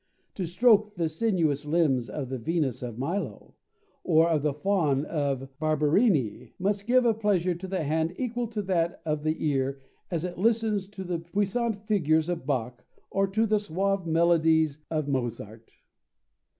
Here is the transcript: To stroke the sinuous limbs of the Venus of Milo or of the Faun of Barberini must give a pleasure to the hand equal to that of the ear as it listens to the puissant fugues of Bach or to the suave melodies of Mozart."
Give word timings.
To 0.33 0.47
stroke 0.47 0.95
the 0.95 1.07
sinuous 1.07 1.63
limbs 1.63 2.09
of 2.09 2.29
the 2.29 2.39
Venus 2.39 2.81
of 2.81 2.97
Milo 2.97 3.53
or 4.03 4.29
of 4.29 4.41
the 4.41 4.51
Faun 4.51 5.05
of 5.05 5.47
Barberini 5.59 6.55
must 6.57 6.87
give 6.87 7.05
a 7.05 7.13
pleasure 7.13 7.53
to 7.53 7.67
the 7.67 7.83
hand 7.83 8.15
equal 8.17 8.47
to 8.47 8.63
that 8.63 9.03
of 9.05 9.21
the 9.21 9.45
ear 9.47 9.79
as 10.09 10.23
it 10.23 10.39
listens 10.39 10.87
to 10.87 11.03
the 11.03 11.19
puissant 11.19 11.85
fugues 11.85 12.29
of 12.29 12.47
Bach 12.47 12.83
or 13.11 13.27
to 13.27 13.45
the 13.45 13.59
suave 13.59 14.07
melodies 14.07 14.79
of 14.89 15.07
Mozart." 15.07 15.75